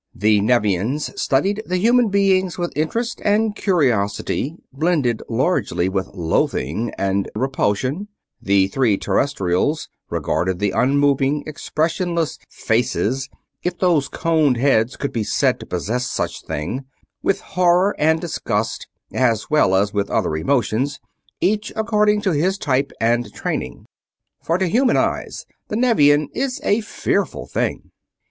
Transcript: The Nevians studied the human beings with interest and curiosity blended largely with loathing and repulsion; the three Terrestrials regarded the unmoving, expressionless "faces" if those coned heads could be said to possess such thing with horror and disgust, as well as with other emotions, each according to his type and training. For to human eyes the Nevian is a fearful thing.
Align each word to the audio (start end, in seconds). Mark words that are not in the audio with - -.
The 0.15 0.41
Nevians 0.41 1.11
studied 1.15 1.61
the 1.63 1.77
human 1.77 2.07
beings 2.09 2.57
with 2.57 2.75
interest 2.75 3.21
and 3.23 3.55
curiosity 3.55 4.55
blended 4.73 5.21
largely 5.29 5.89
with 5.89 6.07
loathing 6.15 6.91
and 6.97 7.29
repulsion; 7.35 8.07
the 8.41 8.65
three 8.69 8.97
Terrestrials 8.97 9.89
regarded 10.09 10.57
the 10.57 10.71
unmoving, 10.71 11.43
expressionless 11.45 12.39
"faces" 12.49 13.29
if 13.61 13.77
those 13.77 14.07
coned 14.07 14.57
heads 14.57 14.95
could 14.97 15.13
be 15.13 15.23
said 15.23 15.59
to 15.59 15.67
possess 15.67 16.09
such 16.09 16.41
thing 16.47 16.85
with 17.21 17.39
horror 17.41 17.95
and 17.99 18.19
disgust, 18.19 18.87
as 19.13 19.51
well 19.51 19.75
as 19.75 19.93
with 19.93 20.09
other 20.09 20.35
emotions, 20.35 20.99
each 21.41 21.71
according 21.75 22.21
to 22.21 22.31
his 22.31 22.57
type 22.57 22.91
and 22.99 23.31
training. 23.35 23.85
For 24.41 24.57
to 24.57 24.65
human 24.65 24.97
eyes 24.97 25.45
the 25.67 25.75
Nevian 25.75 26.27
is 26.33 26.59
a 26.63 26.81
fearful 26.81 27.45
thing. 27.45 27.91